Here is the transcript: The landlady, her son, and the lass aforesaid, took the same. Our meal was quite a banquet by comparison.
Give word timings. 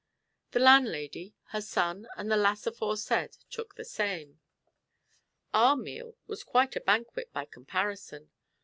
The 0.49 0.59
landlady, 0.59 1.35
her 1.49 1.61
son, 1.61 2.07
and 2.17 2.31
the 2.31 2.35
lass 2.35 2.65
aforesaid, 2.65 3.37
took 3.51 3.75
the 3.75 3.85
same. 3.85 4.39
Our 5.53 5.75
meal 5.77 6.17
was 6.25 6.43
quite 6.43 6.75
a 6.75 6.81
banquet 6.81 7.31
by 7.33 7.45
comparison. 7.45 8.31